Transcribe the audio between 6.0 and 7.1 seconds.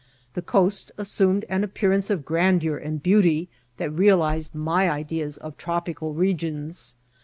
regions.